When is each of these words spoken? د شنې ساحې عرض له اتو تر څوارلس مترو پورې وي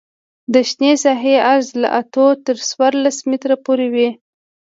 د 0.53 0.55
شنې 0.69 0.93
ساحې 1.03 1.35
عرض 1.51 1.69
له 1.81 1.87
اتو 2.01 2.25
تر 2.45 2.55
څوارلس 2.69 3.17
مترو 3.29 3.57
پورې 3.65 3.87
وي 3.93 4.09